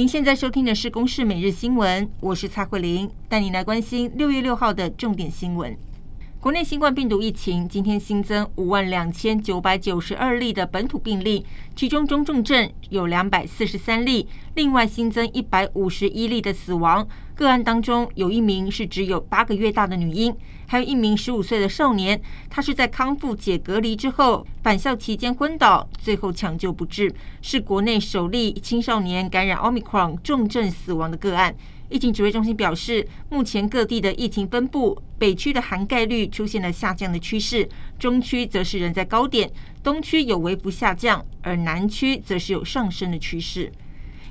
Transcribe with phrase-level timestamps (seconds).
[0.00, 5.76] 您现在收听的是《公视每日新闻》，我是蔡慧玲，带您来关心六月六号的重点新闻。
[6.40, 11.44] 国内新冠病毒疫情今天新增五万两千九百九十二例的本土病例，
[11.76, 17.06] 其中中重症有两百四十三例，另外新增一百五十一例的死亡
[17.40, 22.20] 个案当中，有一名是只有八个月大的女婴，还有一名十五岁的少年，
[22.50, 31.56] 他是在康复解隔离之后返校期间昏倒，最后抢救不治，是国内首例青少年感染奥密克戎重症死亡的个案。
[31.88, 37.66] 疫情指挥中心表示，目前各地的疫情分布，北区的涵盖率出现了下降的趋势，
[37.98, 39.50] 中区则是仍在高点，
[39.82, 43.72] 东区有微幅下降，而南区则是有上升的趋势。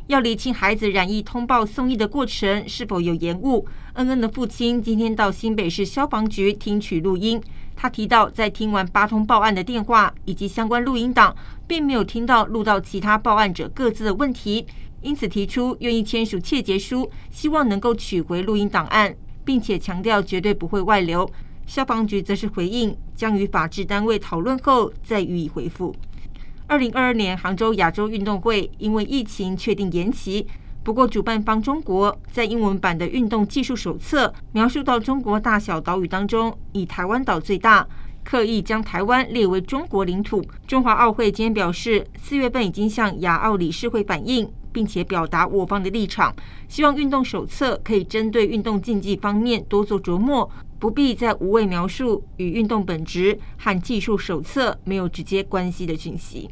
[0.09, 7.39] 要厘清孩子染疫通报送医的过程是否有延误，恩恩的父亲今天到新北市消防局听取录音，
[7.75, 11.35] 他提到，在听完八通报案的电话以及相关录音档，
[11.67, 14.65] 并没有听到录到其他报案者各自的问题。
[15.03, 21.29] 因此提出愿意签署切结书，希望能够取回录音档案，并且强调绝对不会外流。
[21.67, 25.95] 消防局则是回应，将与法制单位讨论后再予以回复。
[26.69, 30.45] 二零二二年杭州亚洲运动会因为疫情确定延期，
[30.83, 37.87] 不过主办方中国在英文版的运动技术手册描述到中国大小岛屿当中，以台湾岛最大，
[38.23, 40.45] 刻意将台湾列为中国领土。
[40.67, 44.47] 中华奥会今天表示，四月份已经向亚奥理事会反映。
[44.71, 46.31] 并且表达我方的立场，
[46.67, 50.47] 希望运动手册可以针对运动竞技方面多做琢磨，
[50.79, 56.49] 不必再无谓描述与运动本质和技术手册没有直接关系的讯息。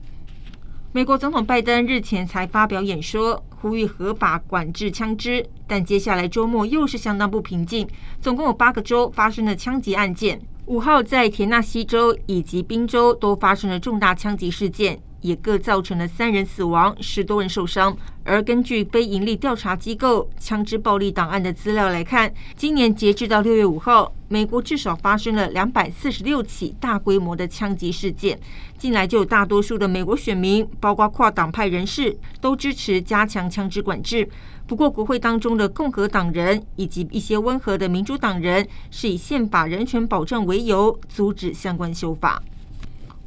[0.91, 7.87] 美国总统拜登日前才发表演说，呼吁合法管制枪支，但接下来周末又是相当不平静，
[8.19, 10.41] 总共有八个州发生了枪击案件。
[10.65, 14.99] 五号在田纳西州以及宾州都发生了重大枪击事件。
[15.21, 17.95] 也各造成了三人死亡，十多人受伤。
[18.23, 28.37] 而根据非营利调查机构枪支暴力档案的资料来看，今年截至到六月五号，美国至少发生了两百四十六起大规模的枪击事件。
[28.77, 34.27] 近来就有大多数的美国选民，包括跨党派人士，都支持加强枪支管制。
[34.67, 42.43] 不过，国会当中的共和党人以及一些温和的民主党人，是以宪法人权保障为由，阻止相关修法。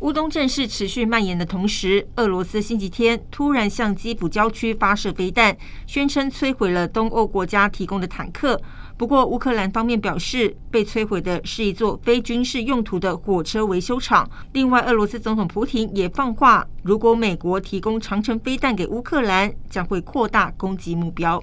[0.01, 5.55] 乌东战事持续蔓延的同时，俄罗斯星期天突然向基辅郊区发射飞弹，
[5.87, 8.59] 宣称摧毁了东欧国家提供的坦克。
[8.97, 14.29] 不过，乌克兰方面表示，被摧毁的是一座非军事用途的火车维修厂。
[14.53, 21.43] 另外，俄罗斯总统普廷也放话，如果美国提供长城飞弹给乌克兰，将会扩大攻击目标。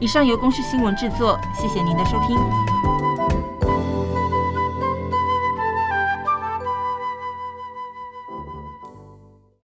[0.00, 2.71] 以上由公视新闻制作，谢谢您的收听。